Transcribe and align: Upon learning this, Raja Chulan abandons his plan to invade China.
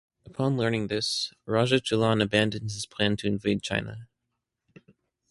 Upon 0.25 0.57
learning 0.57 0.87
this, 0.87 1.31
Raja 1.45 1.79
Chulan 1.79 2.23
abandons 2.23 2.73
his 2.73 2.87
plan 2.87 3.15
to 3.17 3.27
invade 3.27 3.61
China. 3.61 4.07